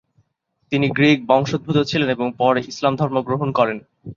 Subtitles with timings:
[0.71, 3.77] তিনি গ্রীক বংশোদ্ভুত ছিলেন এবং পরে ইসলাম ধর্ম গ্রহণ করেন।